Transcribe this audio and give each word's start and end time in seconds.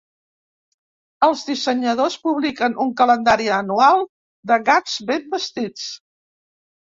Els 1.27 1.41
dissenyadors 1.49 2.15
publiquen 2.23 2.77
un 2.85 2.89
calendari 3.01 3.49
anual 3.57 4.01
de 4.53 4.57
gats 4.71 4.95
ben 5.11 5.29
vestits. 5.35 5.85